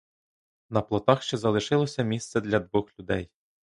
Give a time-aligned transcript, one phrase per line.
[0.69, 3.29] На плотах ще залишалося місце для двох людей.